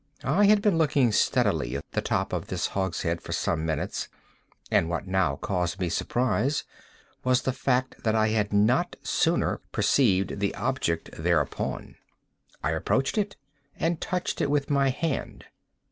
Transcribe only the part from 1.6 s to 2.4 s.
at the top